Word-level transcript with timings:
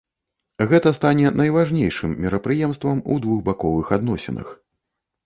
Гэта 0.69 0.93
стане 0.99 1.31
найважнейшым 1.41 2.15
мерапрыемствам 2.25 2.97
у 3.11 3.19
двухбаковых 3.27 3.93
адносінах. 3.99 4.47